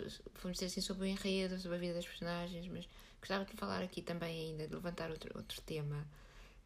vamos 0.43 0.59
dizer 0.59 0.67
assim, 0.67 0.81
sobre 0.81 1.05
o 1.05 1.07
enredo, 1.07 1.59
sobre 1.59 1.77
a 1.77 1.81
vida 1.81 1.95
das 1.95 2.07
personagens, 2.07 2.67
mas 2.69 2.89
gostava 3.19 3.45
de 3.45 3.53
falar 3.53 3.83
aqui 3.83 4.03
também 4.03 4.49
ainda, 4.49 4.67
de 4.67 4.75
levantar 4.75 5.11
outro, 5.11 5.31
outro 5.37 5.61
tema, 5.63 6.07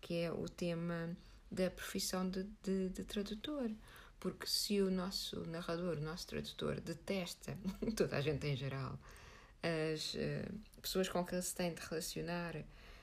que 0.01 0.15
é 0.23 0.33
o 0.33 0.49
tema 0.49 1.17
da 1.51 1.71
profissão 1.71 2.29
de, 2.29 2.45
de, 2.63 2.89
de 2.91 3.05
tradutor. 3.05 3.71
Porque 4.21 4.47
se 4.47 4.81
o 4.81 4.91
nosso 4.91 5.41
narrador, 5.47 5.97
o 5.97 6.01
nosso 6.01 6.27
tradutor, 6.27 6.81
detesta, 6.81 7.57
toda 7.97 8.17
a 8.17 8.21
gente 8.21 8.47
em 8.47 8.57
geral, 8.57 8.99
as 9.63 10.15
uh, 10.15 10.81
pessoas 10.83 11.09
com 11.09 11.25
quem 11.25 11.41
se 11.41 11.55
tem 11.55 11.73
de 11.73 11.81
relacionar, 11.81 12.57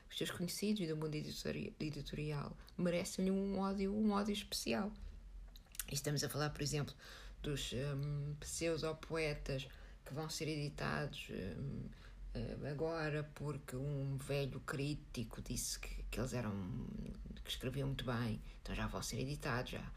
os 0.10 0.18
seus 0.18 0.32
conhecidos 0.32 0.82
e 0.82 0.88
do 0.88 0.98
mundo 0.98 1.16
editorial, 1.16 2.56
merecem-lhe 2.78 3.32
um 3.32 3.60
ódio, 3.60 3.94
um 3.94 4.12
ódio 4.12 4.34
especial. 4.34 4.92
E 5.90 5.94
estamos 5.94 6.24
a 6.24 6.30
falar, 6.30 6.50
por 6.50 6.62
exemplo, 6.62 6.94
dos 7.46 7.74
um, 7.74 8.36
pseudo-poetas 8.40 9.68
que 10.04 10.14
vão 10.14 10.30
ser 10.30 10.48
editados 10.48 11.28
um, 11.30 11.90
agora 12.70 13.30
porque 13.36 13.76
um 13.76 14.18
velho 14.18 14.60
crítico 14.62 15.42
disse 15.42 15.80
que, 15.80 16.04
que 16.10 16.20
eles 16.20 16.34
eram 16.34 16.54
que 17.44 17.52
escreviam 17.52 17.88
muito 17.88 18.04
bem, 18.06 18.42
então 18.62 18.74
já 18.74 18.88
vão 18.88 19.02
ser 19.02 19.20
editados 19.20 19.72
já. 19.72 19.92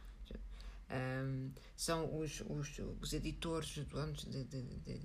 Um, 0.90 1.50
são 1.76 2.18
os, 2.18 2.40
os, 2.42 2.78
os 3.00 3.12
editores, 3.12 3.76
os 3.76 3.84
donos 3.86 4.24
de, 4.24 4.44
de, 4.44 4.62
de, 4.62 4.98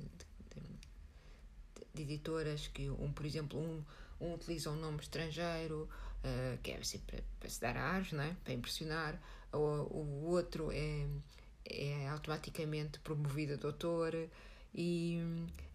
de, 1.93 2.01
editoras 2.01 2.67
que, 2.67 2.89
um, 2.89 3.11
por 3.11 3.25
exemplo, 3.25 3.59
um, 3.59 3.83
um 4.19 4.33
utiliza 4.33 4.71
um 4.71 4.77
nome 4.77 4.99
estrangeiro, 5.01 5.89
uh, 6.23 6.57
que 6.61 6.71
é 6.71 6.79
para, 7.05 7.23
para 7.39 7.49
se 7.49 7.59
dar 7.59 7.75
ares, 7.77 8.11
não 8.13 8.23
é? 8.23 8.35
para 8.43 8.53
impressionar, 8.53 9.21
o, 9.51 9.57
o 9.57 10.25
outro 10.25 10.71
é, 10.71 11.05
é 11.65 12.07
automaticamente 12.09 12.99
promovido 12.99 13.53
a 13.53 13.57
doutor 13.57 14.29
e 14.73 15.19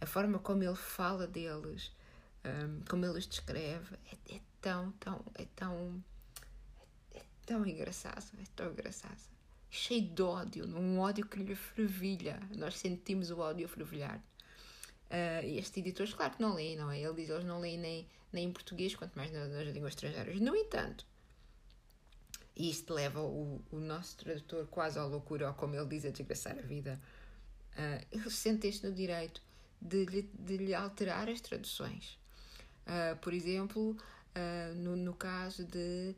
a 0.00 0.06
forma 0.06 0.38
como 0.38 0.62
ele 0.64 0.74
fala 0.74 1.26
deles, 1.26 1.92
um, 2.44 2.80
como 2.88 3.04
ele 3.04 3.18
os 3.18 3.26
descreve, 3.26 3.96
é, 4.10 4.34
é, 4.34 4.40
tão, 4.60 4.90
tão, 4.92 5.24
é 5.34 5.46
tão, 5.54 6.02
é, 7.14 7.22
tão 7.46 7.66
engraçado, 7.66 8.26
é 8.40 8.44
tão 8.56 8.72
engraçado. 8.72 9.20
Cheio 9.70 10.02
de 10.02 10.22
ódio, 10.22 10.66
um 10.66 10.98
ódio 10.98 11.26
que 11.26 11.38
lhe 11.38 11.54
fervilha. 11.54 12.40
Nós 12.56 12.78
sentimos 12.78 13.30
o 13.30 13.38
ódio 13.38 13.68
fervilhar. 13.68 14.18
Uh, 15.10 15.44
e 15.44 15.58
estes 15.58 15.76
editores, 15.76 16.12
claro 16.14 16.34
que 16.34 16.42
não 16.42 16.54
leem, 16.54 16.76
não 16.76 16.90
é? 16.90 17.00
Ele 17.00 17.14
diz 17.14 17.30
eles 17.30 17.44
não 17.44 17.60
leem 17.60 17.78
nem, 17.78 18.06
nem 18.32 18.46
em 18.46 18.52
português, 18.52 18.94
quanto 18.94 19.14
mais 19.14 19.30
nas, 19.30 19.50
nas 19.50 19.68
línguas 19.68 19.92
estrangeiras. 19.92 20.40
No 20.40 20.56
entanto, 20.56 21.06
e 22.58 22.70
isto 22.70 22.92
leva 22.92 23.22
o, 23.22 23.62
o 23.70 23.78
nosso 23.78 24.16
tradutor 24.18 24.66
quase 24.66 24.98
à 24.98 25.04
loucura, 25.04 25.48
ou 25.48 25.54
como 25.54 25.74
ele 25.74 25.86
diz, 25.86 26.04
a 26.04 26.10
desgraçar 26.10 26.58
a 26.58 26.62
vida 26.62 27.00
uh, 27.78 28.06
ele 28.10 28.30
sente-se 28.30 28.84
no 28.86 28.92
direito 28.92 29.40
de 29.80 30.04
lhe, 30.04 30.22
de 30.34 30.56
lhe 30.56 30.74
alterar 30.74 31.28
as 31.28 31.40
traduções. 31.40 32.18
Uh, 32.86 33.16
por 33.20 33.32
exemplo, 33.32 33.92
uh, 33.92 34.74
no, 34.74 34.96
no 34.96 35.14
caso 35.14 35.64
de. 35.64 36.14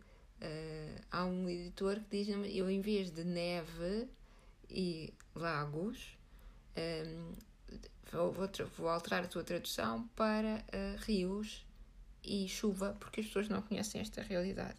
Há 1.11 1.27
um 1.27 1.51
editor 1.51 2.01
que 2.09 2.25
diz: 2.25 2.29
eu, 2.29 2.71
em 2.71 2.81
vez 2.81 3.11
de 3.11 3.25
neve 3.25 4.09
e 4.71 5.13
lagos, 5.35 6.17
um, 6.75 7.35
vou, 8.11 8.33
vou, 8.33 8.49
vou, 8.79 8.89
alterar 8.89 9.25
a 9.25 9.29
tua 9.29 9.45
tradução 9.45 10.09
para 10.17 10.65
rios 11.01 11.67
e 12.25 12.49
chuva, 12.49 12.97
porque 12.99 13.21
as 13.21 13.27
pessoas 13.27 13.51
não 13.51 13.61
conhecem 13.61 14.01
esta 14.01 14.23
realidade. 14.23 14.79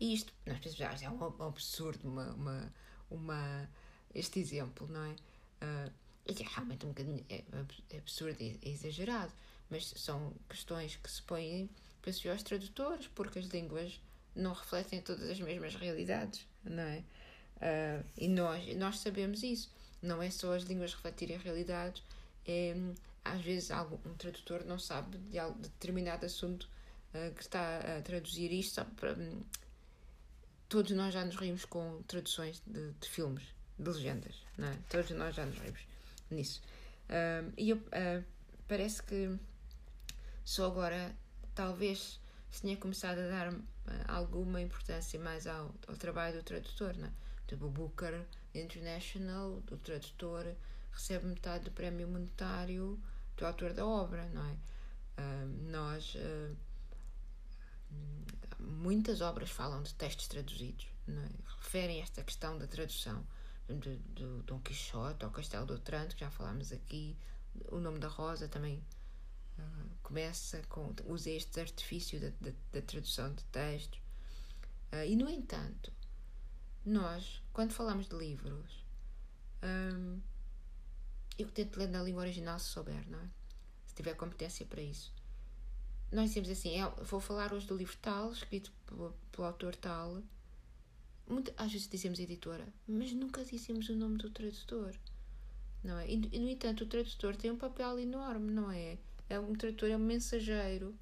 E 0.00 0.14
isto, 0.14 0.32
nós 0.46 0.58
pensamos, 0.58 1.02
é 1.02 1.10
um, 1.10 1.24
absurdo, 1.42 2.08
uma, 2.08 2.32
uma, 2.34 2.74
uma, 3.10 3.70
este 4.14 4.38
exemplo, 4.38 4.86
não 4.88 5.04
é? 5.04 5.14
é 5.60 6.44
realmente 6.54 6.86
um 6.86 6.90
bocadinho 6.90 7.24
é, 7.28 7.42
é 7.90 7.98
absurdo, 7.98 8.36
é, 8.40 8.54
é 8.62 8.70
exagerado, 8.70 9.32
mas 9.70 9.88
são 9.96 10.32
questões 10.48 10.96
que 10.96 11.10
se 11.10 11.22
põem, 11.22 11.68
penso 12.02 12.28
aos 12.30 12.42
tradutores, 12.42 13.08
porque 13.08 13.38
as 13.38 13.46
línguas 13.46 14.00
não 14.34 14.52
refletem 14.52 15.00
todas 15.00 15.28
as 15.28 15.40
mesmas 15.40 15.74
realidades, 15.74 16.46
não 16.62 16.82
é? 16.82 17.02
Uh, 17.56 18.04
e 18.16 18.28
nós, 18.28 18.76
nós 18.76 19.00
sabemos 19.00 19.42
isso. 19.42 19.70
Não 20.00 20.22
é 20.22 20.30
só 20.30 20.54
as 20.54 20.62
línguas 20.62 20.94
refletirem 20.94 21.38
realidades, 21.38 22.02
é, 22.46 22.74
às 23.24 23.42
vezes 23.42 23.70
algum, 23.70 23.96
um 24.08 24.14
tradutor 24.14 24.64
não 24.64 24.78
sabe 24.78 25.18
de, 25.18 25.38
algo, 25.38 25.60
de 25.60 25.68
determinado 25.68 26.24
assunto 26.24 26.68
uh, 27.12 27.34
que 27.34 27.42
está 27.42 27.98
a 27.98 28.02
traduzir 28.02 28.52
isto 28.52 28.74
só 28.76 28.84
para. 28.84 29.16
Todos 30.68 30.90
nós 30.92 31.14
já 31.14 31.24
nos 31.24 31.36
rimos 31.36 31.64
com 31.64 32.02
traduções 32.02 32.62
de, 32.66 32.92
de 32.92 33.08
filmes, 33.08 33.44
de 33.78 33.88
legendas, 33.88 34.42
não 34.56 34.68
é? 34.68 34.76
Todos 34.90 35.10
nós 35.12 35.34
já 35.34 35.46
nos 35.46 35.58
rimos 35.58 35.80
nisso. 36.30 36.60
Uh, 37.08 37.52
e 37.56 37.70
eu, 37.70 37.76
uh, 37.78 38.24
parece 38.66 39.02
que 39.02 39.34
só 40.44 40.66
agora, 40.66 41.16
talvez, 41.54 42.20
se 42.50 42.60
tinha 42.60 42.76
começado 42.76 43.18
a 43.18 43.28
dar 43.28 43.52
uh, 43.52 43.60
alguma 44.08 44.60
importância 44.60 45.18
mais 45.18 45.46
ao, 45.46 45.74
ao 45.86 45.96
trabalho 45.96 46.36
do 46.36 46.42
tradutor. 46.42 46.94
Não 46.98 47.08
é? 47.08 47.12
Tipo, 47.46 47.64
o 47.64 47.70
Booker 47.70 48.26
International, 48.54 49.60
do 49.62 49.78
tradutor, 49.78 50.54
recebe 50.92 51.26
metade 51.26 51.64
do 51.64 51.70
prémio 51.70 52.06
monetário 52.06 53.00
do 53.38 53.46
autor 53.46 53.72
da 53.72 53.86
obra, 53.86 54.26
não 54.34 54.44
é? 54.44 54.56
nós. 55.70 56.16
Muitas 58.58 59.20
obras 59.20 59.50
falam 59.50 59.82
de 59.82 59.94
textos 59.94 60.28
traduzidos, 60.28 60.86
é? 61.08 61.28
referem 61.60 62.00
esta 62.00 62.22
questão 62.22 62.58
da 62.58 62.66
tradução 62.66 63.24
do, 63.66 63.96
do 64.14 64.42
Dom 64.42 64.60
Quixote 64.60 65.24
ao 65.24 65.30
Castelo 65.30 65.66
do 65.66 65.74
Otranto, 65.74 66.14
que 66.14 66.20
já 66.20 66.30
falámos 66.30 66.72
aqui, 66.72 67.16
o 67.70 67.78
nome 67.78 67.98
da 67.98 68.08
Rosa 68.08 68.48
também 68.48 68.82
uh, 69.58 69.90
começa 70.02 70.62
com 70.68 70.94
usa 71.06 71.30
este 71.30 71.60
artifício 71.60 72.20
da, 72.20 72.30
da, 72.40 72.56
da 72.72 72.82
tradução 72.82 73.34
de 73.34 73.44
textos. 73.44 74.00
Uh, 74.92 75.04
e 75.06 75.16
no 75.16 75.28
entanto, 75.28 75.92
nós, 76.84 77.42
quando 77.52 77.72
falamos 77.72 78.08
de 78.08 78.16
livros, 78.16 78.84
um, 79.62 80.20
eu 81.38 81.50
tento 81.50 81.78
ler 81.78 81.88
na 81.88 82.02
língua 82.02 82.22
original 82.22 82.58
se 82.58 82.66
souber, 82.66 83.08
não 83.08 83.20
é? 83.20 83.28
Se 83.86 83.94
tiver 83.94 84.14
competência 84.14 84.64
para 84.66 84.80
isso. 84.80 85.12
Nós 86.10 86.30
dizemos 86.30 86.48
assim, 86.48 86.80
é, 86.80 86.88
vou 87.04 87.20
falar 87.20 87.52
hoje 87.52 87.66
do 87.66 87.76
livro 87.76 87.96
tal, 88.00 88.32
escrito 88.32 88.72
pelo, 88.86 89.14
pelo 89.30 89.46
autor 89.46 89.76
tal, 89.76 90.22
muito, 91.28 91.52
às 91.56 91.70
vezes 91.70 91.86
dizemos 91.86 92.18
editora, 92.18 92.66
mas 92.86 93.12
nunca 93.12 93.44
dizemos 93.44 93.88
o 93.90 93.94
nome 93.94 94.16
do 94.16 94.30
tradutor. 94.30 94.94
Não 95.84 95.98
é? 95.98 96.10
E, 96.10 96.16
no 96.16 96.48
entanto, 96.48 96.84
o 96.84 96.86
tradutor 96.86 97.36
tem 97.36 97.50
um 97.50 97.56
papel 97.56 97.98
enorme, 97.98 98.50
não 98.50 98.70
é? 98.70 98.96
é 99.28 99.38
um 99.38 99.54
tradutor 99.54 99.90
é 99.90 99.96
um 99.96 100.00
mensageiro 100.00 100.94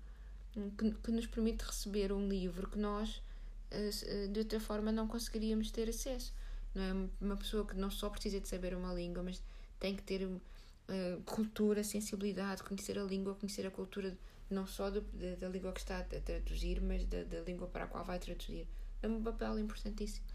que, 0.76 0.90
que 0.90 1.10
nos 1.10 1.26
permite 1.26 1.64
receber 1.64 2.12
um 2.12 2.28
livro 2.28 2.68
que 2.68 2.78
nós, 2.78 3.22
eh, 3.70 3.90
eh, 4.04 4.26
de 4.26 4.40
outra 4.40 4.58
forma, 4.58 4.90
não 4.90 5.06
conseguiríamos 5.06 5.70
ter 5.70 5.88
acesso. 5.88 6.34
Não 6.74 6.82
é? 6.82 7.08
Uma 7.20 7.36
pessoa 7.36 7.64
que 7.64 7.76
não 7.76 7.90
só 7.90 8.10
precisa 8.10 8.40
de 8.40 8.48
saber 8.48 8.74
uma 8.74 8.92
língua, 8.92 9.22
mas 9.22 9.42
tem 9.78 9.94
que 9.94 10.02
ter 10.02 10.26
uh, 10.26 11.22
cultura, 11.24 11.84
sensibilidade, 11.84 12.62
conhecer 12.62 12.98
a 12.98 13.02
língua, 13.02 13.34
conhecer 13.34 13.66
a 13.66 13.70
cultura, 13.70 14.16
não 14.50 14.66
só 14.66 14.90
do, 14.90 15.00
da, 15.00 15.34
da, 15.36 15.48
língua 15.48 15.72
que 15.72 15.80
está 15.80 15.98
a 15.98 16.04
traduzir, 16.04 16.80
mas 16.80 17.04
da, 17.04 17.24
da 17.24 17.40
língua 17.40 17.66
para 17.66 17.84
a 17.84 17.86
qual 17.86 18.04
vai 18.04 18.18
traduzir 18.18 18.66
é 19.02 19.08
um 19.08 19.22
papel 19.22 19.58
importantíssimo. 19.58 20.26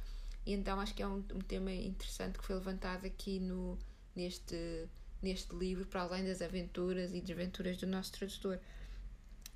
E 0.46 0.54
então 0.54 0.80
acho 0.80 0.94
que 0.94 1.04
é 1.04 1.08
um, 1.08 1.24
um 1.34 1.40
tema 1.40 1.72
interessante 1.72 2.38
que 2.38 2.46
foi 2.46 2.56
levantado 2.56 3.06
aqui 3.06 3.40
no, 3.40 3.78
neste, 4.16 4.88
neste 5.22 5.56
livro, 5.56 5.86
para 5.86 6.02
além 6.02 6.26
das 6.26 6.42
aventuras 6.42 7.14
e 7.14 7.22
desventuras 7.22 7.78
do 7.78 7.86
nosso 7.86 8.12
tradutor, 8.12 8.60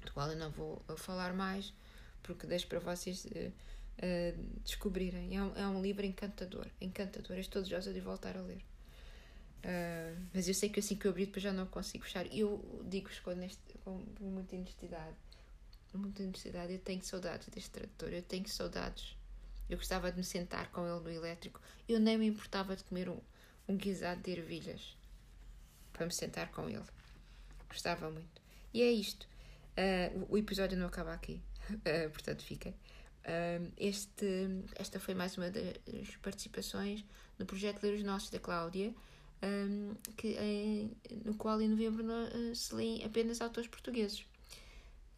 do 0.03 0.12
qual 0.12 0.29
eu 0.29 0.38
não 0.38 0.51
vou 0.51 0.83
falar 0.97 1.33
mais, 1.33 1.74
porque 2.21 2.45
deixo 2.45 2.67
para 2.67 2.79
vocês 2.79 3.25
uh, 3.25 4.62
descobrirem. 4.63 5.35
É 5.35 5.43
um, 5.43 5.55
é 5.55 5.67
um 5.67 5.81
livro 5.81 6.05
encantador, 6.05 6.67
encantador. 6.79 7.38
Estou 7.38 7.62
desejosa 7.62 7.91
de 7.91 8.00
voltar 8.00 8.38
a 8.38 8.41
ler. 8.41 8.63
Uh, 9.65 10.27
mas 10.31 10.48
eu 10.48 10.53
sei 10.53 10.69
que 10.69 10.79
assim 10.79 10.95
que 10.95 11.07
eu 11.07 11.12
abri 11.12 11.25
depois 11.25 11.41
já 11.41 11.51
não 11.51 11.65
consigo 11.65 12.03
fechar. 12.05 12.25
Eu 12.34 12.84
digo-vos 12.88 13.19
com, 13.19 13.34
com 13.84 14.05
muita 14.19 14.55
honestidade 14.55 15.15
muita 15.98 16.24
necessidade. 16.24 16.74
Eu 16.74 16.79
tenho 16.79 17.03
saudades 17.03 17.48
deste 17.50 17.69
tradutor, 17.72 18.10
eu 18.10 18.22
tenho 18.22 18.48
saudades. 18.48 19.17
Eu 19.69 19.77
gostava 19.77 20.12
de 20.12 20.17
me 20.17 20.24
sentar 20.24 20.72
com 20.72 20.86
ele 20.86 21.00
no 21.00 21.10
elétrico. 21.10 21.60
Eu 21.88 22.00
nem 22.00 22.17
me 22.17 22.27
importava 22.27 22.75
de 22.75 22.84
comer 22.84 23.10
um, 23.10 23.19
um 23.67 23.75
guisado 23.75 24.22
de 24.22 24.31
ervilhas 24.31 24.95
para 25.91 26.05
me 26.05 26.12
sentar 26.12 26.51
com 26.51 26.69
ele. 26.69 26.86
Gostava 27.67 28.10
muito. 28.12 28.41
E 28.74 28.81
é 28.81 28.91
isto. 28.91 29.27
Uh, 29.77 30.25
o 30.29 30.38
episódio 30.38 30.77
não 30.77 30.88
acaba 30.88 31.13
aqui, 31.13 31.41
uh, 31.72 32.10
portanto 32.12 32.43
fica. 32.43 32.69
Uh, 32.69 33.72
este, 33.75 34.63
esta 34.75 35.00
foi 35.00 35.15
mais 35.15 35.36
uma 35.36 35.50
das 35.50 36.15
participações 36.22 37.03
no 37.39 37.45
projeto 37.45 37.81
Ler 37.81 37.95
os 37.95 38.03
Nossos 38.03 38.29
da 38.29 38.39
Cláudia, 38.39 38.93
um, 39.43 39.93
que, 40.15 40.29
em, 40.39 40.91
no 41.23 41.35
qual 41.35 41.61
em 41.61 41.67
novembro 41.67 42.03
se 42.53 42.73
lêem 42.73 43.03
apenas 43.03 43.41
autores 43.41 43.69
portugueses. 43.69 44.25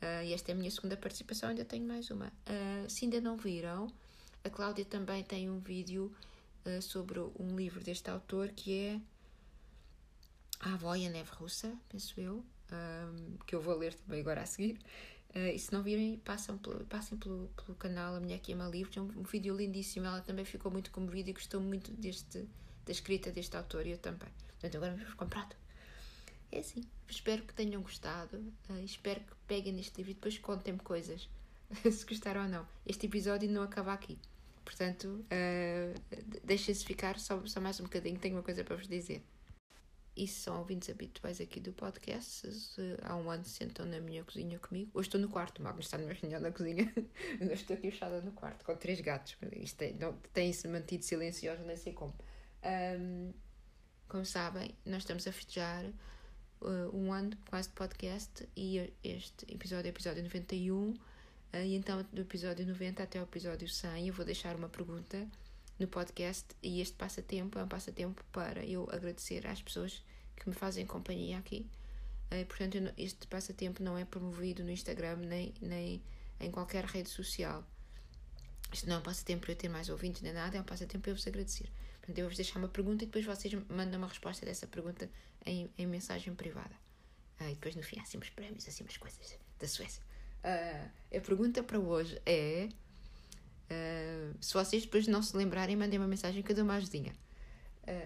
Uh, 0.02 0.24
e 0.26 0.34
esta 0.34 0.52
é 0.52 0.54
a 0.54 0.56
minha 0.56 0.70
segunda 0.70 0.96
participação, 0.96 1.50
ainda 1.50 1.66
tenho 1.66 1.86
mais 1.86 2.12
uma. 2.12 2.28
Uh, 2.28 2.90
se 2.90 3.06
ainda 3.06 3.20
não 3.20 3.36
viram, 3.36 3.92
a 4.44 4.50
Cláudia 4.50 4.86
também 4.86 5.24
tem 5.24 5.50
um 5.50 5.60
vídeo 5.60 6.14
uh, 6.66 6.82
sobre 6.82 7.20
um 7.20 7.56
livro 7.56 7.84
deste 7.84 8.10
autor 8.10 8.50
que 8.50 8.78
é 8.78 9.02
A 10.60 10.74
Avó 10.74 10.96
e 10.96 11.08
a 11.08 11.10
Neve 11.10 11.32
Russa, 11.34 11.74
penso 11.90 12.20
eu, 12.20 12.44
que 13.48 13.56
eu 13.56 13.62
vou 13.62 13.76
ler 13.76 13.94
também 13.94 14.20
agora 14.20 14.42
a 14.42 14.46
seguir. 14.46 14.78
e 15.34 15.58
se 15.58 15.72
não 15.72 15.82
virem, 15.82 16.18
passam 16.18 16.58
pelo, 16.58 16.86
passem 16.86 17.18
pelo, 17.18 17.50
pelo 17.56 17.76
canal 17.78 18.16
A 18.16 18.20
Minha 18.20 18.38
Que 18.38 18.54
Livros, 18.54 18.98
é 18.98 19.02
um, 19.02 19.06
um 19.06 19.24
vídeo 19.24 19.56
lindíssimo. 19.56 20.06
Ela 20.06 20.22
também 20.22 20.46
ficou 20.46 20.72
muito 20.72 20.92
comovida 20.92 21.30
e 21.30 21.34
gostou 21.34 21.62
muito 21.62 21.92
deste, 21.92 22.46
da 22.88 22.92
escrita 22.92 23.32
deste 23.32 23.56
autor 23.56 23.86
e 23.86 23.92
eu 23.92 23.98
também. 23.98 24.30
Portanto, 24.48 24.78
agora 24.78 24.96
vamos 24.96 25.14
comprado. 25.14 25.56
É 26.52 26.60
assim. 26.60 26.84
Espero 27.08 27.44
que 27.44 27.54
tenham 27.54 27.82
gostado. 27.82 28.38
Uh, 28.70 28.84
espero 28.84 29.20
que 29.20 29.34
peguem 29.46 29.74
neste 29.74 29.98
livro 29.98 30.12
e 30.12 30.14
depois 30.16 30.38
contem-me 30.38 30.80
coisas. 30.80 31.30
se 31.84 32.06
gostaram 32.06 32.44
ou 32.44 32.48
não. 32.48 32.68
Este 32.86 33.06
episódio 33.06 33.50
não 33.50 33.62
acaba 33.62 33.94
aqui. 33.94 34.18
Portanto, 34.64 35.06
uh, 35.26 36.40
deixem-se 36.44 36.86
ficar 36.86 37.20
só, 37.20 37.46
só 37.46 37.60
mais 37.60 37.80
um 37.80 37.84
bocadinho, 37.84 38.18
tenho 38.18 38.36
uma 38.36 38.44
coisa 38.44 38.64
para 38.64 38.76
vos 38.76 38.88
dizer. 38.88 39.22
E 40.16 40.26
se 40.26 40.42
são 40.42 40.58
ouvintes 40.58 40.90
habituais 40.90 41.40
aqui 41.40 41.60
do 41.60 41.72
podcast, 41.72 42.52
se 42.52 42.98
há 43.04 43.16
um 43.16 43.30
ano 43.30 43.46
sentam 43.46 43.86
na 43.86 44.00
minha 44.00 44.24
cozinha 44.24 44.58
comigo. 44.58 44.90
Hoje 44.94 45.10
estou 45.10 45.22
no 45.22 45.30
quarto, 45.30 45.60
o 45.60 45.64
Magno 45.64 45.80
está 45.80 45.98
numa 45.98 46.12
reunião 46.12 46.42
na 46.42 46.52
cozinha. 46.52 46.92
Eu 47.40 47.54
estou 47.54 47.76
aqui 47.76 47.92
fechada 47.92 48.20
no 48.22 48.32
quarto, 48.32 48.66
com 48.66 48.76
três 48.76 49.00
gatos. 49.00 49.38
Isto 49.58 49.78
tem, 49.78 49.96
tem-se 50.34 50.68
mantido 50.68 51.06
silencioso, 51.06 51.62
nem 51.64 51.78
sei 51.78 51.94
como. 51.94 52.16
Um, 52.64 53.34
como 54.08 54.26
sabem, 54.26 54.74
nós 54.86 55.00
estamos 55.00 55.28
a 55.28 55.32
festejar 55.32 55.86
uh, 56.62 56.96
um 56.96 57.12
ano 57.12 57.38
quase 57.50 57.70
de 57.70 57.76
podcast 57.76 58.48
e 58.56 58.94
este 59.04 59.52
episódio 59.54 59.88
é 59.88 59.90
episódio 59.90 60.24
91. 60.24 60.74
Uh, 60.74 60.98
e 61.54 61.76
então, 61.76 62.06
do 62.12 62.22
episódio 62.22 62.66
90 62.66 63.04
até 63.04 63.20
o 63.20 63.24
episódio 63.24 63.68
100, 63.68 64.08
eu 64.08 64.14
vou 64.14 64.26
deixar 64.26 64.56
uma 64.56 64.70
pergunta 64.70 65.28
no 65.80 65.88
podcast 65.88 66.46
e 66.64 66.82
este 66.82 66.96
passatempo 66.96 67.60
é 67.60 67.64
um 67.64 67.68
passatempo 67.68 68.24
para 68.32 68.66
eu 68.66 68.88
agradecer 68.92 69.46
às 69.46 69.62
pessoas 69.62 70.04
que 70.36 70.50
me 70.50 70.56
fazem 70.56 70.86
companhia 70.86 71.38
aqui. 71.38 71.66
Uh, 72.32 72.46
portanto, 72.46 72.94
este 72.98 73.28
passatempo 73.28 73.84
não 73.84 73.98
é 73.98 74.06
promovido 74.06 74.64
no 74.64 74.72
Instagram 74.72 75.18
nem, 75.18 75.54
nem 75.62 76.02
em 76.40 76.52
qualquer 76.52 76.86
rede 76.86 77.10
social. 77.10 77.64
Isto 78.72 78.88
não 78.88 78.98
é 78.98 79.00
um 79.00 79.04
passatempo 79.04 79.42
para 79.44 79.52
eu 79.54 79.56
ter 79.56 79.70
mais 79.70 79.90
ouvintes 79.90 80.22
nem 80.22 80.34
nada, 80.34 80.58
é 80.58 80.62
um 80.62 80.64
passatempo 80.64 81.04
para 81.04 81.12
eu 81.12 81.16
vos 81.16 81.28
agradecer. 81.28 81.70
Portanto, 82.08 82.20
eu 82.20 82.24
vou-vos 82.24 82.38
deixar 82.38 82.58
uma 82.60 82.70
pergunta 82.70 83.04
e 83.04 83.08
depois 83.08 83.26
vocês 83.26 83.54
mandam 83.70 83.98
uma 83.98 84.08
resposta 84.08 84.46
dessa 84.46 84.66
pergunta 84.66 85.10
em, 85.46 85.70
em 85.78 85.86
mensagem 85.86 86.34
privada. 86.34 86.74
Uh, 87.38 87.50
e 87.50 87.54
depois 87.54 87.76
no 87.76 87.84
fim 87.84 88.00
há 88.00 88.04
assim 88.04 88.18
uns 88.18 88.30
prémios, 88.30 88.66
assim 88.66 88.82
umas 88.86 88.96
coisas 88.96 89.38
da 89.60 89.68
Suécia. 89.68 90.02
Uh, 90.42 91.18
a 91.18 91.20
pergunta 91.20 91.62
para 91.62 91.78
hoje 91.78 92.18
é: 92.26 92.70
uh, 93.70 94.38
se 94.40 94.54
vocês 94.54 94.86
depois 94.86 95.06
não 95.06 95.22
se 95.22 95.36
lembrarem, 95.36 95.76
mandem 95.76 96.00
uma 96.00 96.08
mensagem 96.08 96.42
que 96.42 96.50
eu 96.50 96.56
dou 96.56 96.64
uma 96.64 96.76
ajudinha. 96.76 97.14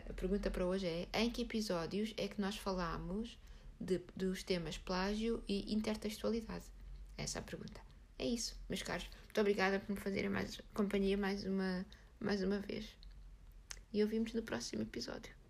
a 0.09 0.13
pergunta 0.13 0.49
para 0.49 0.65
hoje 0.65 0.87
é: 0.87 1.07
em 1.13 1.29
que 1.29 1.43
episódios 1.43 2.11
é 2.17 2.27
que 2.27 2.41
nós 2.41 2.57
falamos 2.57 3.37
de, 3.79 4.01
dos 4.15 4.41
temas 4.41 4.79
plágio 4.79 5.43
e 5.47 5.71
intertextualidade? 5.71 6.65
Essa 7.19 7.37
é 7.37 7.39
a 7.39 7.43
pergunta. 7.43 7.79
É 8.17 8.25
isso, 8.25 8.59
meus 8.67 8.81
caros. 8.81 9.07
Muito 9.25 9.39
obrigada 9.39 9.79
por 9.79 9.93
me 9.93 10.01
fazerem 10.01 10.29
mais 10.31 10.59
companhia 10.73 11.15
mais 11.15 11.45
uma, 11.45 11.85
mais 12.19 12.41
uma 12.41 12.57
vez 12.57 12.99
e 13.93 14.03
ouvimos 14.03 14.33
no 14.33 14.43
próximo 14.43 14.83
episódio. 14.83 15.40